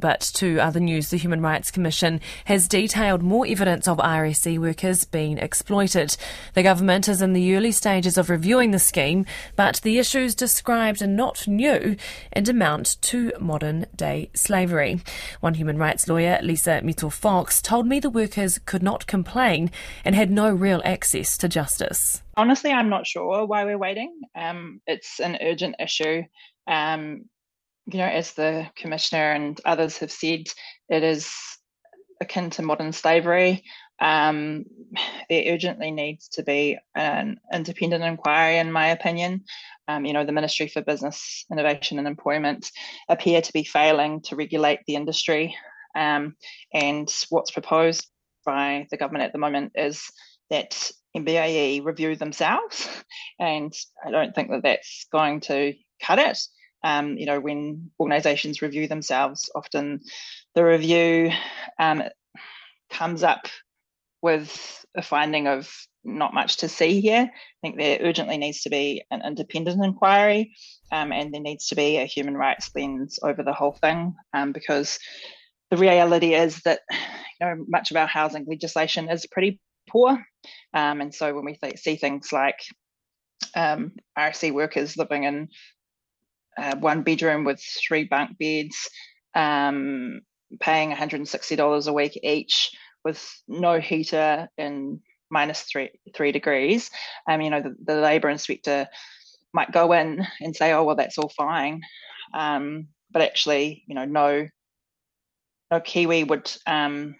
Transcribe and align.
But 0.00 0.20
to 0.34 0.58
other 0.58 0.80
news, 0.80 1.10
the 1.10 1.18
Human 1.18 1.42
Rights 1.42 1.70
Commission 1.70 2.20
has 2.46 2.66
detailed 2.66 3.22
more 3.22 3.46
evidence 3.46 3.86
of 3.86 3.98
RSE 3.98 4.58
workers 4.58 5.04
being 5.04 5.38
exploited. 5.38 6.16
The 6.54 6.62
government 6.62 7.08
is 7.08 7.20
in 7.20 7.34
the 7.34 7.54
early 7.54 7.72
stages 7.72 8.16
of 8.16 8.30
reviewing 8.30 8.70
the 8.70 8.78
scheme, 8.78 9.26
but 9.56 9.80
the 9.82 9.98
issues 9.98 10.34
described 10.34 11.02
are 11.02 11.06
not 11.06 11.46
new 11.46 11.96
and 12.32 12.48
amount 12.48 12.96
to 13.02 13.32
modern 13.38 13.86
day 13.94 14.30
slavery. 14.34 15.00
One 15.40 15.54
human 15.54 15.76
rights 15.76 16.08
lawyer, 16.08 16.38
Lisa 16.42 16.80
Meto 16.82 17.12
Fox, 17.12 17.60
told 17.60 17.86
me 17.86 18.00
the 18.00 18.10
workers 18.10 18.58
could 18.58 18.82
not 18.82 19.06
complain 19.06 19.70
and 20.04 20.14
had 20.14 20.30
no 20.30 20.50
real 20.50 20.80
access 20.84 21.36
to 21.38 21.48
justice. 21.48 22.22
Honestly, 22.36 22.70
I'm 22.70 22.88
not 22.88 23.06
sure 23.06 23.44
why 23.44 23.64
we're 23.64 23.76
waiting. 23.76 24.18
Um, 24.34 24.80
it's 24.86 25.20
an 25.20 25.38
urgent 25.42 25.76
issue. 25.78 26.22
Um, 26.66 27.24
you 27.86 27.98
know, 27.98 28.06
as 28.06 28.32
the 28.34 28.68
commissioner 28.76 29.32
and 29.32 29.60
others 29.64 29.98
have 29.98 30.12
said, 30.12 30.44
it 30.88 31.02
is 31.02 31.32
akin 32.20 32.50
to 32.50 32.62
modern 32.62 32.92
slavery. 32.92 33.64
Um, 34.00 34.64
there 35.28 35.52
urgently 35.52 35.90
needs 35.90 36.28
to 36.30 36.42
be 36.42 36.78
an 36.94 37.38
independent 37.52 38.04
inquiry, 38.04 38.58
in 38.58 38.72
my 38.72 38.88
opinion. 38.88 39.44
Um, 39.88 40.04
you 40.04 40.12
know, 40.12 40.24
the 40.24 40.32
Ministry 40.32 40.68
for 40.68 40.82
Business, 40.82 41.44
Innovation 41.50 41.98
and 41.98 42.06
Employment 42.06 42.70
appear 43.08 43.42
to 43.42 43.52
be 43.52 43.64
failing 43.64 44.22
to 44.22 44.36
regulate 44.36 44.80
the 44.86 44.94
industry. 44.94 45.56
Um, 45.94 46.36
and 46.72 47.12
what's 47.28 47.50
proposed 47.50 48.06
by 48.44 48.86
the 48.90 48.96
government 48.96 49.24
at 49.24 49.32
the 49.32 49.38
moment 49.38 49.72
is 49.74 50.10
that 50.48 50.90
MBIE 51.16 51.84
review 51.84 52.16
themselves. 52.16 52.88
And 53.40 53.72
I 54.04 54.10
don't 54.10 54.34
think 54.34 54.50
that 54.50 54.64
that's 54.64 55.06
going 55.10 55.40
to 55.40 55.72
cut 56.02 56.18
it. 56.18 56.38
Um, 56.82 57.16
you 57.18 57.26
know, 57.26 57.40
when 57.40 57.90
organisations 58.00 58.62
review 58.62 58.88
themselves, 58.88 59.50
often 59.54 60.00
the 60.54 60.64
review 60.64 61.30
um, 61.78 62.02
comes 62.90 63.22
up 63.22 63.46
with 64.22 64.84
a 64.96 65.02
finding 65.02 65.46
of 65.46 65.70
not 66.04 66.34
much 66.34 66.58
to 66.58 66.68
see 66.68 67.00
here. 67.00 67.30
I 67.30 67.58
think 67.62 67.76
there 67.76 67.98
urgently 68.00 68.38
needs 68.38 68.62
to 68.62 68.70
be 68.70 69.04
an 69.10 69.22
independent 69.24 69.84
inquiry 69.84 70.54
um, 70.90 71.12
and 71.12 71.32
there 71.32 71.40
needs 71.40 71.68
to 71.68 71.76
be 71.76 71.98
a 71.98 72.06
human 72.06 72.36
rights 72.36 72.70
lens 72.74 73.18
over 73.22 73.42
the 73.42 73.52
whole 73.52 73.72
thing 73.72 74.14
um, 74.32 74.52
because 74.52 74.98
the 75.70 75.76
reality 75.76 76.34
is 76.34 76.60
that 76.62 76.80
you 76.90 77.46
know 77.46 77.64
much 77.68 77.90
of 77.90 77.96
our 77.96 78.06
housing 78.06 78.46
legislation 78.48 79.08
is 79.08 79.26
pretty 79.26 79.60
poor. 79.88 80.10
Um, 80.74 81.00
and 81.00 81.14
so 81.14 81.34
when 81.34 81.44
we 81.44 81.56
th- 81.56 81.78
see 81.78 81.96
things 81.96 82.32
like 82.32 82.60
um, 83.54 83.92
workers 84.52 84.96
living 84.96 85.24
in 85.24 85.48
uh, 86.60 86.76
one 86.76 87.02
bedroom 87.02 87.44
with 87.44 87.60
three 87.60 88.04
bunk 88.04 88.38
beds, 88.38 88.88
um, 89.34 90.20
paying 90.60 90.92
$160 90.92 91.86
a 91.86 91.92
week 91.92 92.18
each 92.22 92.70
with 93.04 93.42
no 93.48 93.80
heater 93.80 94.48
in 94.58 95.00
minus 95.30 95.62
three 95.62 95.90
three 96.14 96.32
degrees. 96.32 96.90
Um, 97.28 97.40
you 97.40 97.50
know, 97.50 97.62
the, 97.62 97.74
the 97.82 98.00
labour 98.00 98.28
inspector 98.28 98.88
might 99.52 99.72
go 99.72 99.92
in 99.92 100.26
and 100.40 100.54
say, 100.54 100.72
"Oh, 100.72 100.84
well, 100.84 100.96
that's 100.96 101.18
all 101.18 101.32
fine," 101.36 101.80
um, 102.34 102.88
but 103.10 103.22
actually, 103.22 103.84
you 103.86 103.94
know, 103.94 104.04
no, 104.04 104.48
no 105.70 105.80
Kiwi 105.80 106.24
would. 106.24 106.50
Um, 106.66 107.14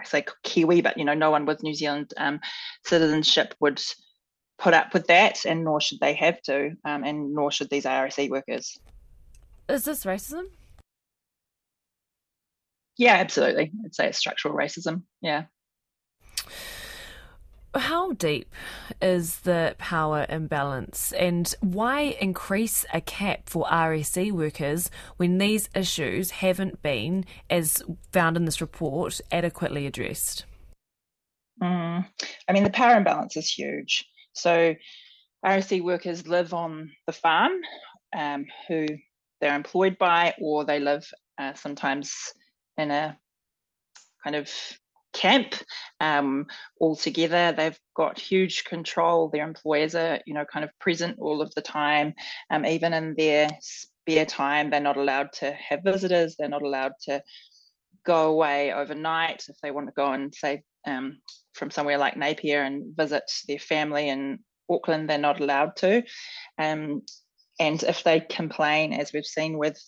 I 0.00 0.04
say 0.04 0.24
Kiwi, 0.44 0.80
but 0.82 0.98
you 0.98 1.04
know, 1.04 1.14
no 1.14 1.30
one 1.30 1.46
with 1.46 1.62
New 1.62 1.74
Zealand 1.74 2.12
um, 2.16 2.40
citizenship 2.84 3.54
would 3.60 3.82
put 4.60 4.74
up 4.74 4.92
with 4.92 5.06
that, 5.06 5.44
and 5.46 5.64
nor 5.64 5.80
should 5.80 6.00
they 6.00 6.14
have 6.14 6.40
to, 6.42 6.76
um, 6.84 7.02
and 7.02 7.32
nor 7.34 7.50
should 7.50 7.70
these 7.70 7.84
RSE 7.84 8.28
workers. 8.30 8.78
Is 9.68 9.84
this 9.84 10.04
racism? 10.04 10.44
Yeah, 12.96 13.14
absolutely. 13.14 13.72
I'd 13.84 13.94
say 13.94 14.08
it's 14.08 14.18
structural 14.18 14.54
racism. 14.54 15.02
Yeah. 15.22 15.44
How 17.74 18.12
deep 18.12 18.52
is 19.00 19.40
the 19.40 19.76
power 19.78 20.26
imbalance, 20.28 21.12
and 21.12 21.54
why 21.60 22.16
increase 22.20 22.84
a 22.92 23.00
cap 23.00 23.48
for 23.48 23.64
RSE 23.66 24.32
workers 24.32 24.90
when 25.16 25.38
these 25.38 25.70
issues 25.74 26.32
haven't 26.32 26.82
been, 26.82 27.24
as 27.48 27.82
found 28.12 28.36
in 28.36 28.44
this 28.44 28.60
report, 28.60 29.20
adequately 29.30 29.86
addressed? 29.86 30.44
Mm. 31.62 32.06
I 32.48 32.52
mean, 32.52 32.64
the 32.64 32.70
power 32.70 32.96
imbalance 32.96 33.36
is 33.36 33.48
huge. 33.48 34.04
So 34.40 34.74
RSE 35.44 35.82
workers 35.82 36.26
live 36.26 36.54
on 36.54 36.90
the 37.06 37.12
farm 37.12 37.52
um, 38.16 38.46
who 38.68 38.86
they're 39.40 39.56
employed 39.56 39.98
by, 39.98 40.34
or 40.40 40.64
they 40.64 40.80
live 40.80 41.06
uh, 41.38 41.54
sometimes 41.54 42.14
in 42.76 42.90
a 42.90 43.18
kind 44.22 44.36
of 44.36 44.50
camp 45.12 45.54
um, 46.00 46.46
all 46.78 46.96
together. 46.96 47.52
They've 47.56 47.78
got 47.96 48.18
huge 48.18 48.64
control. 48.64 49.28
Their 49.28 49.46
employers 49.46 49.94
are, 49.94 50.20
you 50.26 50.34
know, 50.34 50.44
kind 50.44 50.64
of 50.64 50.70
present 50.78 51.18
all 51.18 51.42
of 51.42 51.54
the 51.54 51.62
time. 51.62 52.14
Um, 52.50 52.66
even 52.66 52.92
in 52.92 53.14
their 53.16 53.48
spare 53.60 54.26
time, 54.26 54.70
they're 54.70 54.80
not 54.80 54.96
allowed 54.96 55.32
to 55.34 55.52
have 55.52 55.82
visitors. 55.82 56.36
They're 56.36 56.48
not 56.48 56.62
allowed 56.62 56.92
to 57.02 57.22
go 58.04 58.30
away 58.30 58.72
overnight 58.72 59.44
if 59.48 59.56
they 59.62 59.70
want 59.70 59.86
to 59.86 59.92
go 59.92 60.12
and 60.12 60.34
say 60.34 60.62
um, 60.86 61.18
from 61.54 61.70
somewhere 61.70 61.98
like 61.98 62.16
Napier 62.16 62.62
and 62.62 62.96
visit 62.96 63.30
their 63.46 63.58
family 63.58 64.08
in 64.08 64.40
Auckland, 64.68 65.08
they're 65.08 65.18
not 65.18 65.40
allowed 65.40 65.76
to. 65.76 66.02
Um, 66.58 67.02
and 67.58 67.82
if 67.82 68.04
they 68.04 68.20
complain, 68.20 68.92
as 68.92 69.12
we've 69.12 69.26
seen 69.26 69.58
with 69.58 69.78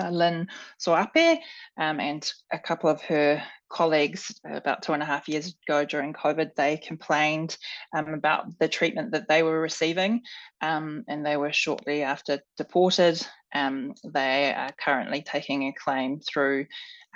uh, 0.00 0.10
Lynn 0.10 0.46
Soape 0.78 1.38
um, 1.78 2.00
and 2.00 2.30
a 2.52 2.58
couple 2.58 2.90
of 2.90 3.00
her 3.02 3.42
colleagues 3.68 4.40
about 4.44 4.82
two 4.82 4.92
and 4.92 5.02
a 5.02 5.06
half 5.06 5.28
years 5.28 5.54
ago 5.66 5.84
during 5.84 6.12
COVID, 6.12 6.54
they 6.54 6.76
complained 6.76 7.56
um, 7.94 8.14
about 8.14 8.58
the 8.58 8.68
treatment 8.68 9.12
that 9.12 9.28
they 9.28 9.42
were 9.42 9.60
receiving, 9.60 10.22
um, 10.60 11.04
and 11.08 11.24
they 11.24 11.36
were 11.36 11.52
shortly 11.52 12.02
after 12.02 12.40
deported. 12.56 13.20
Um, 13.54 13.94
they 14.04 14.52
are 14.52 14.70
currently 14.78 15.22
taking 15.22 15.64
a 15.64 15.72
claim 15.72 16.20
through 16.20 16.66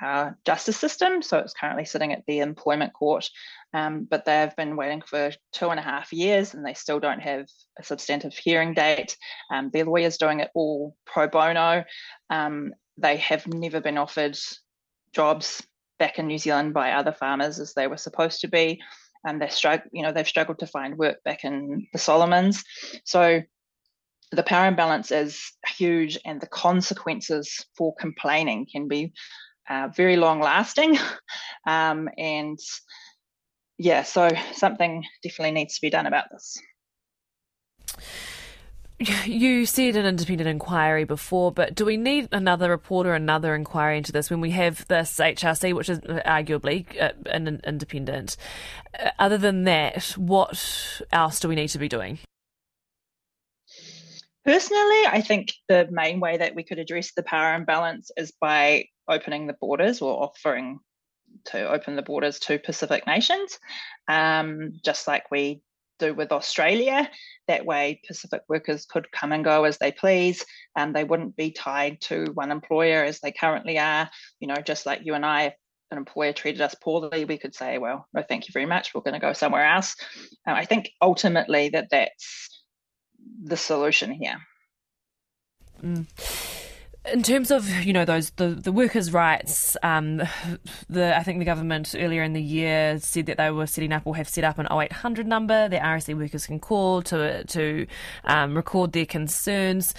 our 0.02 0.38
justice 0.46 0.76
system, 0.76 1.22
so 1.22 1.38
it's 1.38 1.54
currently 1.54 1.84
sitting 1.84 2.12
at 2.12 2.24
the 2.26 2.40
employment 2.40 2.92
court. 2.94 3.28
Um, 3.74 4.06
but 4.10 4.24
they've 4.24 4.54
been 4.56 4.76
waiting 4.76 5.02
for 5.02 5.30
two 5.52 5.68
and 5.68 5.78
a 5.78 5.82
half 5.82 6.12
years 6.12 6.54
and 6.54 6.64
they 6.64 6.74
still 6.74 6.98
don't 6.98 7.20
have 7.20 7.46
a 7.78 7.84
substantive 7.84 8.32
hearing 8.34 8.74
date. 8.74 9.16
Um, 9.52 9.70
their 9.72 9.84
lawyers 9.84 10.16
doing 10.16 10.40
it 10.40 10.50
all 10.54 10.96
pro 11.06 11.28
bono. 11.28 11.84
Um, 12.30 12.72
they 12.96 13.18
have 13.18 13.46
never 13.46 13.80
been 13.80 13.98
offered 13.98 14.36
jobs 15.12 15.62
back 16.00 16.18
in 16.18 16.26
New 16.26 16.38
Zealand 16.38 16.74
by 16.74 16.92
other 16.92 17.12
farmers 17.12 17.60
as 17.60 17.74
they 17.74 17.86
were 17.86 17.96
supposed 17.96 18.40
to 18.40 18.48
be. 18.48 18.80
And 19.24 19.40
they 19.40 19.48
struggle, 19.48 19.86
you 19.92 20.02
know, 20.02 20.12
they've 20.12 20.26
struggled 20.26 20.58
to 20.60 20.66
find 20.66 20.98
work 20.98 21.22
back 21.24 21.44
in 21.44 21.86
the 21.92 21.98
Solomons. 21.98 22.64
So 23.04 23.42
the 24.32 24.42
power 24.42 24.66
imbalance 24.66 25.12
is 25.12 25.52
huge, 25.76 26.18
and 26.24 26.40
the 26.40 26.46
consequences 26.46 27.66
for 27.76 27.94
complaining 27.96 28.66
can 28.70 28.88
be 28.88 29.12
uh, 29.68 29.88
very 29.94 30.16
long 30.16 30.40
lasting. 30.40 30.98
Um, 31.66 32.08
and 32.16 32.58
yeah, 33.76 34.02
so 34.02 34.30
something 34.54 35.04
definitely 35.22 35.52
needs 35.52 35.74
to 35.74 35.82
be 35.82 35.90
done 35.90 36.06
about 36.06 36.24
this. 36.32 36.58
You 39.24 39.64
said 39.64 39.96
an 39.96 40.04
independent 40.04 40.48
inquiry 40.48 41.04
before, 41.04 41.52
but 41.52 41.74
do 41.74 41.84
we 41.84 41.96
need 41.96 42.28
another 42.32 42.68
report 42.68 43.06
or 43.06 43.14
another 43.14 43.54
inquiry 43.54 43.96
into 43.96 44.12
this 44.12 44.28
when 44.28 44.40
we 44.40 44.50
have 44.50 44.86
this 44.88 45.16
HRC, 45.16 45.74
which 45.74 45.88
is 45.88 46.00
arguably 46.00 46.86
uh, 47.00 47.12
an 47.26 47.60
independent? 47.64 48.36
Uh, 48.98 49.10
other 49.18 49.38
than 49.38 49.64
that, 49.64 50.04
what 50.16 51.02
else 51.12 51.40
do 51.40 51.48
we 51.48 51.54
need 51.54 51.68
to 51.68 51.78
be 51.78 51.88
doing? 51.88 52.18
Personally, 54.44 55.06
I 55.06 55.22
think 55.26 55.52
the 55.68 55.88
main 55.90 56.20
way 56.20 56.36
that 56.36 56.54
we 56.54 56.62
could 56.62 56.78
address 56.78 57.12
the 57.12 57.22
power 57.22 57.54
imbalance 57.54 58.10
is 58.16 58.32
by 58.38 58.86
opening 59.08 59.46
the 59.46 59.56
borders 59.60 60.02
or 60.02 60.22
offering 60.22 60.80
to 61.46 61.70
open 61.70 61.96
the 61.96 62.02
borders 62.02 62.38
to 62.40 62.58
Pacific 62.58 63.06
nations, 63.06 63.58
um, 64.08 64.72
just 64.84 65.06
like 65.06 65.30
we 65.30 65.62
do 66.00 66.14
with 66.14 66.32
Australia. 66.32 67.08
That 67.46 67.64
way, 67.64 68.00
Pacific 68.06 68.42
workers 68.48 68.86
could 68.86 69.10
come 69.12 69.32
and 69.32 69.44
go 69.44 69.64
as 69.64 69.78
they 69.78 69.92
please, 69.92 70.44
and 70.76 70.94
they 70.94 71.04
wouldn't 71.04 71.36
be 71.36 71.50
tied 71.50 72.00
to 72.02 72.26
one 72.34 72.50
employer 72.50 73.04
as 73.04 73.20
they 73.20 73.32
currently 73.32 73.78
are. 73.78 74.10
You 74.40 74.48
know, 74.48 74.56
just 74.56 74.86
like 74.86 75.00
you 75.04 75.14
and 75.14 75.24
I, 75.24 75.42
if 75.44 75.54
an 75.90 75.98
employer 75.98 76.32
treated 76.32 76.60
us 76.60 76.74
poorly, 76.74 77.24
we 77.24 77.38
could 77.38 77.54
say, 77.54 77.78
"Well, 77.78 78.08
no, 78.12 78.22
thank 78.22 78.48
you 78.48 78.52
very 78.52 78.66
much. 78.66 78.94
We're 78.94 79.02
going 79.02 79.14
to 79.14 79.20
go 79.20 79.32
somewhere 79.32 79.66
else." 79.66 79.94
Uh, 80.46 80.52
I 80.52 80.64
think 80.64 80.90
ultimately 81.00 81.68
that 81.70 81.88
that's 81.90 82.64
the 83.44 83.56
solution 83.56 84.12
here. 84.12 84.38
Mm 85.82 86.39
in 87.06 87.22
terms 87.22 87.50
of 87.50 87.68
you 87.84 87.92
know 87.92 88.04
those 88.04 88.30
the, 88.30 88.48
the 88.48 88.72
workers' 88.72 89.12
rights, 89.12 89.76
um, 89.82 90.22
the 90.88 91.16
I 91.16 91.22
think 91.22 91.38
the 91.38 91.44
government 91.44 91.94
earlier 91.98 92.22
in 92.22 92.34
the 92.34 92.42
year 92.42 92.98
said 93.00 93.26
that 93.26 93.38
they 93.38 93.50
were 93.50 93.66
setting 93.66 93.92
up 93.92 94.02
or 94.04 94.16
have 94.16 94.28
set 94.28 94.44
up 94.44 94.58
an 94.58 94.66
0800 94.70 95.26
number 95.26 95.68
that 95.68 95.82
RSE 95.82 96.16
workers 96.16 96.46
can 96.46 96.60
call 96.60 97.02
to 97.02 97.44
to 97.44 97.86
um, 98.24 98.54
record 98.54 98.92
their 98.92 99.06
concerns. 99.06 99.94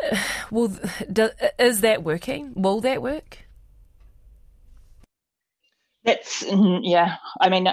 Will 0.50 0.72
do, 1.12 1.30
is 1.58 1.80
that 1.80 2.04
working? 2.04 2.52
Will 2.54 2.80
that 2.82 3.02
work? 3.02 3.46
It's 6.04 6.44
mm, 6.44 6.80
yeah. 6.84 7.16
I 7.40 7.48
mean, 7.48 7.68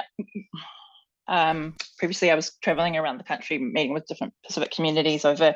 um, 1.28 1.76
previously 2.00 2.32
I 2.32 2.36
was 2.36 2.52
traveling 2.64 2.98
around 2.98 3.20
the 3.20 3.24
country 3.24 3.60
meeting 3.60 3.94
with 3.94 4.08
different 4.08 4.34
Pacific 4.44 4.72
communities 4.72 5.24
over 5.24 5.56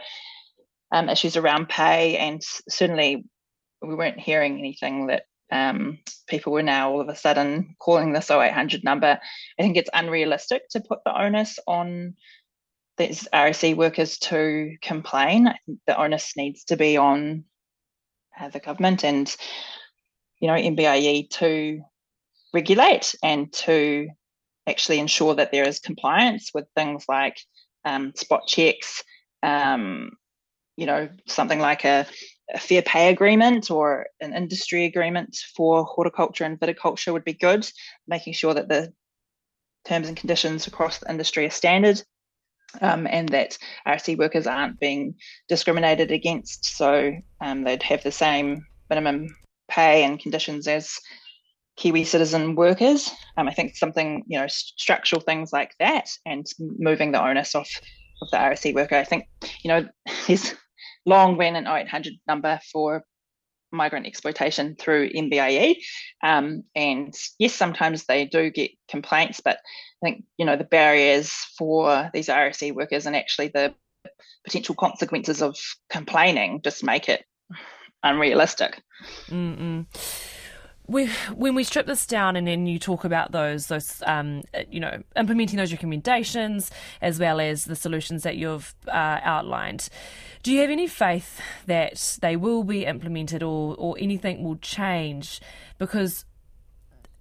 um, 0.92 1.10
issues 1.10 1.38
around 1.38 1.70
pay, 1.70 2.18
and 2.18 2.42
certainly 2.70 3.26
we 3.82 3.96
weren't 3.96 4.20
hearing 4.20 4.58
anything 4.58 5.08
that 5.08 5.24
um, 5.52 6.00
people 6.28 6.54
were 6.54 6.64
now 6.64 6.92
all 6.92 7.02
of 7.02 7.10
a 7.10 7.16
sudden 7.16 7.76
calling 7.80 8.14
this 8.14 8.30
0800 8.30 8.84
number. 8.84 9.20
I 9.60 9.62
think 9.62 9.78
it's 9.78 9.90
unrealistic 9.94 10.70
to 10.70 10.82
put 10.82 11.00
the 11.06 11.20
onus 11.20 11.60
on 11.68 12.16
these 12.98 13.28
RSE 13.34 13.76
workers 13.76 14.18
to 14.20 14.76
complain. 14.82 15.48
I 15.48 15.58
think 15.66 15.80
the 15.88 16.00
onus 16.00 16.34
needs 16.36 16.66
to 16.66 16.76
be 16.76 16.98
on 16.98 17.46
uh, 18.40 18.50
the 18.50 18.60
government 18.60 19.04
and 19.04 19.36
you 20.40 20.48
know 20.48 20.54
MBIE 20.54 21.30
to 21.32 21.82
regulate 22.54 23.16
and 23.24 23.52
to 23.54 24.08
actually 24.68 25.00
ensure 25.00 25.36
that 25.36 25.52
there 25.52 25.68
is 25.68 25.80
compliance 25.80 26.52
with 26.54 26.66
things 26.76 27.06
like 27.08 27.38
um, 27.86 28.14
spot 28.16 28.42
checks, 28.48 29.04
um, 29.44 30.12
you 30.80 30.86
know, 30.86 31.10
something 31.28 31.60
like 31.60 31.84
a, 31.84 32.06
a, 32.54 32.60
fair 32.60 32.82
pay 32.82 33.10
agreement 33.10 33.70
or 33.70 34.08
an 34.22 34.34
industry 34.34 34.86
agreement 34.86 35.38
for 35.56 35.84
horticulture 35.84 36.46
and 36.46 36.60
viticulture 36.60 37.12
would 37.12 37.26
be 37.26 37.34
good, 37.34 37.70
making 38.08 38.34
sure 38.34 38.54
that 38.54 38.70
the 38.70 38.94
terms 39.86 40.08
and 40.08 40.16
conditions 40.16 40.68
across 40.68 41.00
the 41.00 41.10
industry 41.10 41.46
are 41.46 41.52
standard. 41.52 42.02
Um, 42.82 43.08
and 43.10 43.28
that 43.30 43.58
RSE 43.88 44.16
workers 44.16 44.46
aren't 44.46 44.80
being 44.80 45.16
discriminated 45.48 46.12
against, 46.12 46.66
so 46.78 47.14
um, 47.42 47.64
they'd 47.64 47.82
have 47.82 48.04
the 48.04 48.12
same 48.12 48.64
minimum 48.92 49.28
pay 49.72 50.04
and 50.04 50.20
conditions 50.20 50.68
as 50.68 51.00
Kiwi 51.78 52.04
citizen 52.04 52.54
workers. 52.56 53.10
Um, 53.38 53.48
I 53.48 53.56
think 53.56 53.76
something, 53.76 54.24
you 54.28 54.38
know, 54.38 54.46
structural 54.48 55.20
things 55.20 55.52
like 55.52 55.72
that 55.80 56.12
and 56.28 56.46
moving 56.60 57.12
the 57.12 57.24
onus 57.24 57.56
off 57.56 57.72
of 58.22 58.30
the 58.30 58.38
RSE 58.38 58.76
worker. 58.76 58.96
I 58.96 59.04
think, 59.04 59.26
you 59.64 59.70
know, 59.70 59.88
there's 60.28 60.54
long 61.10 61.38
been 61.38 61.56
an 61.56 61.68
0800 61.68 62.14
number 62.28 62.60
for 62.72 63.04
migrant 63.72 64.08
exploitation 64.08 64.76
through 64.76 65.10
MBIE. 65.10 65.76
Um, 66.24 66.64
and 66.76 67.14
yes, 67.38 67.54
sometimes 67.54 68.06
they 68.06 68.26
do 68.26 68.50
get 68.50 68.72
complaints, 68.88 69.42
but 69.44 69.58
I 69.58 70.06
think, 70.06 70.24
you 70.38 70.46
know, 70.46 70.56
the 70.56 70.64
barriers 70.64 71.32
for 71.58 72.10
these 72.14 72.28
RSE 72.28 72.74
workers 72.74 73.06
and 73.06 73.16
actually 73.16 73.50
the 73.50 73.74
potential 74.44 74.76
consequences 74.76 75.42
of 75.42 75.58
complaining 75.90 76.62
just 76.64 76.84
make 76.84 77.10
it 77.10 77.24
unrealistic. 78.04 78.82
Mm-mm 79.28 79.86
we, 80.90 81.08
when 81.36 81.56
we 81.56 81.64
strip 81.64 81.86
this 81.86 82.06
down 82.06 82.36
and 82.36 82.48
then 82.48 82.66
you 82.66 82.80
talk 82.80 83.04
about 83.04 83.32
those 83.32 83.68
those 83.68 84.02
um, 84.06 84.44
you 84.70 84.80
know 84.80 85.02
implementing 85.16 85.58
those 85.58 85.72
recommendations 85.72 86.72
as 87.02 87.20
well 87.20 87.40
as 87.40 87.66
the 87.66 87.76
solutions 87.76 88.24
that 88.24 88.38
you've 88.38 88.74
uh, 88.88 89.20
outlined 89.24 89.90
do 90.42 90.54
you 90.54 90.62
have 90.62 90.70
any 90.70 90.88
faith 90.88 91.42
that 91.66 92.18
they 92.22 92.36
will 92.36 92.64
be 92.64 92.86
implemented 92.86 93.44
or 93.44 93.76
or 93.78 93.98
anything 94.00 94.44
will 94.44 94.56
change? 94.58 95.42
Because 95.78 96.26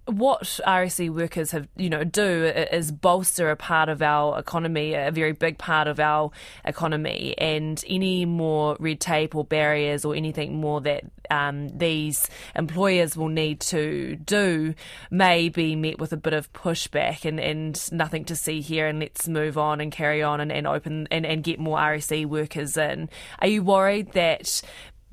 what 0.09 0.43
RSE 0.65 1.09
workers 1.09 1.51
have, 1.51 1.67
you 1.75 1.89
know, 1.89 2.03
do 2.03 2.45
is 2.45 2.91
bolster 2.91 3.49
a 3.49 3.55
part 3.55 3.89
of 3.89 4.01
our 4.01 4.39
economy, 4.39 4.93
a 4.93 5.11
very 5.11 5.31
big 5.31 5.57
part 5.57 5.87
of 5.87 5.99
our 5.99 6.31
economy, 6.65 7.35
and 7.37 7.83
any 7.87 8.25
more 8.25 8.75
red 8.79 8.99
tape 8.99 9.35
or 9.35 9.43
barriers 9.43 10.05
or 10.05 10.15
anything 10.15 10.59
more 10.59 10.81
that 10.81 11.03
um, 11.29 11.69
these 11.69 12.27
employers 12.55 13.15
will 13.15 13.27
need 13.27 13.59
to 13.59 14.15
do 14.17 14.73
may 15.11 15.49
be 15.49 15.75
met 15.75 15.99
with 15.99 16.11
a 16.11 16.17
bit 16.17 16.33
of 16.33 16.51
pushback 16.53 17.25
and, 17.25 17.39
and 17.39 17.91
nothing 17.91 18.25
to 18.25 18.35
see 18.35 18.61
here, 18.61 18.87
and 18.87 18.99
let's 18.99 19.27
move 19.27 19.57
on 19.57 19.81
and 19.81 19.91
carry 19.91 20.23
on 20.23 20.39
and, 20.39 20.51
and 20.51 20.67
open 20.67 21.07
and, 21.11 21.25
and 21.25 21.43
get 21.43 21.59
more 21.59 21.77
RSE 21.77 22.25
workers 22.25 22.77
in. 22.77 23.09
Are 23.39 23.47
you 23.47 23.63
worried 23.63 24.13
that 24.13 24.61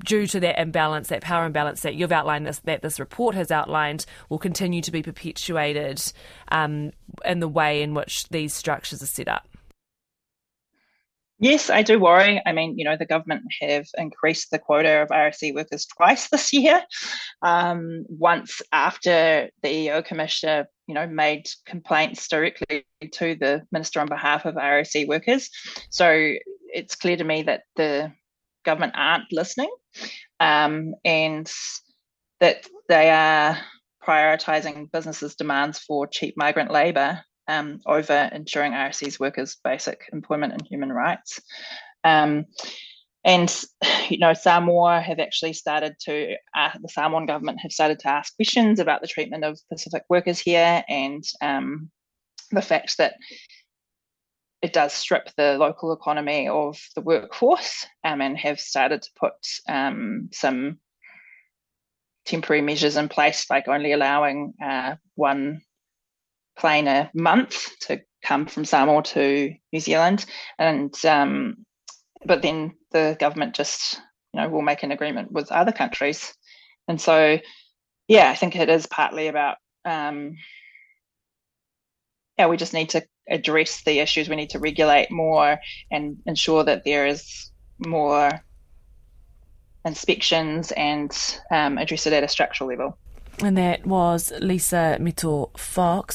due 0.04 0.26
to 0.26 0.40
that 0.40 0.60
imbalance, 0.60 1.08
that 1.08 1.22
power 1.22 1.46
imbalance 1.46 1.82
that 1.82 1.94
you've 1.94 2.12
outlined, 2.12 2.46
this, 2.46 2.58
that 2.60 2.82
this 2.82 3.00
report 3.00 3.34
has 3.34 3.50
outlined, 3.50 4.06
will 4.28 4.38
continue 4.38 4.82
to 4.82 4.90
be 4.90 5.02
perpetuated 5.02 6.02
um, 6.52 6.92
in 7.24 7.40
the 7.40 7.48
way 7.48 7.82
in 7.82 7.94
which 7.94 8.28
these 8.28 8.52
structures 8.52 9.02
are 9.02 9.06
set 9.06 9.28
up? 9.28 9.48
Yes, 11.38 11.68
I 11.68 11.82
do 11.82 12.00
worry. 12.00 12.40
I 12.46 12.52
mean, 12.52 12.78
you 12.78 12.84
know, 12.84 12.96
the 12.96 13.04
government 13.04 13.42
have 13.60 13.86
increased 13.98 14.50
the 14.50 14.58
quota 14.58 15.02
of 15.02 15.08
RSE 15.08 15.54
workers 15.54 15.84
twice 15.84 16.28
this 16.30 16.52
year. 16.52 16.82
Um, 17.42 18.06
once 18.08 18.62
after 18.72 19.50
the 19.62 19.68
EEO 19.68 20.04
Commissioner, 20.04 20.66
you 20.86 20.94
know, 20.94 21.06
made 21.06 21.46
complaints 21.66 22.26
directly 22.28 22.86
to 23.12 23.34
the 23.34 23.62
Minister 23.70 24.00
on 24.00 24.08
behalf 24.08 24.46
of 24.46 24.54
RSE 24.54 25.06
workers. 25.06 25.50
So 25.90 26.32
it's 26.72 26.94
clear 26.94 27.18
to 27.18 27.24
me 27.24 27.42
that 27.42 27.62
the 27.76 28.12
government 28.66 28.92
aren't 28.96 29.32
listening 29.32 29.70
um, 30.40 30.94
and 31.04 31.50
that 32.40 32.66
they 32.88 33.10
are 33.10 33.58
prioritising 34.06 34.90
businesses' 34.92 35.36
demands 35.36 35.78
for 35.78 36.06
cheap 36.06 36.34
migrant 36.36 36.70
labour 36.70 37.20
um, 37.48 37.80
over 37.86 38.28
ensuring 38.32 38.72
RSE's 38.72 39.18
workers' 39.18 39.56
basic 39.64 40.02
employment 40.12 40.52
and 40.52 40.66
human 40.66 40.92
rights. 40.92 41.40
Um, 42.04 42.44
and 43.24 43.52
you 44.08 44.18
know, 44.18 44.34
Samoa 44.34 45.00
have 45.00 45.18
actually 45.18 45.52
started 45.52 45.96
to 46.02 46.34
uh, 46.56 46.70
the 46.80 46.88
Samoan 46.88 47.26
government 47.26 47.60
have 47.62 47.72
started 47.72 47.98
to 48.00 48.08
ask 48.08 48.34
questions 48.36 48.78
about 48.78 49.00
the 49.00 49.08
treatment 49.08 49.44
of 49.44 49.58
Pacific 49.70 50.02
workers 50.08 50.38
here 50.38 50.84
and 50.88 51.24
um, 51.40 51.90
the 52.52 52.62
fact 52.62 52.98
that 52.98 53.14
it 54.62 54.72
does 54.72 54.92
strip 54.92 55.28
the 55.36 55.56
local 55.58 55.92
economy 55.92 56.48
of 56.48 56.80
the 56.94 57.00
workforce 57.00 57.86
um, 58.04 58.20
and 58.20 58.38
have 58.38 58.58
started 58.58 59.02
to 59.02 59.10
put 59.18 59.34
um, 59.68 60.28
some 60.32 60.78
temporary 62.24 62.62
measures 62.62 62.96
in 62.96 63.08
place, 63.08 63.48
like 63.50 63.68
only 63.68 63.92
allowing 63.92 64.54
uh, 64.62 64.96
one 65.14 65.62
plane 66.58 66.88
a 66.88 67.10
month 67.14 67.68
to 67.80 68.00
come 68.24 68.46
from 68.46 68.64
Samoa 68.64 69.02
to 69.02 69.54
New 69.72 69.80
Zealand, 69.80 70.24
and 70.58 70.92
um, 71.04 71.64
but 72.24 72.42
then 72.42 72.74
the 72.90 73.16
government 73.20 73.54
just 73.54 74.00
you 74.32 74.40
know 74.40 74.48
will 74.48 74.62
make 74.62 74.82
an 74.82 74.90
agreement 74.90 75.30
with 75.30 75.52
other 75.52 75.72
countries, 75.72 76.34
and 76.88 77.00
so 77.00 77.38
yeah, 78.08 78.30
I 78.30 78.34
think 78.34 78.56
it 78.56 78.68
is 78.68 78.86
partly 78.86 79.28
about 79.28 79.58
um, 79.84 80.36
yeah, 82.38 82.46
we 82.48 82.56
just 82.56 82.74
need 82.74 82.90
to 82.90 83.06
address 83.28 83.82
the 83.82 83.98
issues. 84.00 84.28
We 84.28 84.36
need 84.36 84.50
to 84.50 84.58
regulate 84.58 85.10
more 85.10 85.58
and 85.90 86.18
ensure 86.26 86.64
that 86.64 86.84
there 86.84 87.06
is 87.06 87.50
more 87.78 88.30
inspections 89.84 90.72
and 90.72 91.16
um, 91.50 91.78
address 91.78 92.06
it 92.06 92.12
at 92.12 92.24
a 92.24 92.28
structural 92.28 92.68
level. 92.70 92.98
And 93.42 93.56
that 93.58 93.86
was 93.86 94.32
Lisa 94.40 94.96
Meto 94.98 95.56
Fox. 95.58 96.14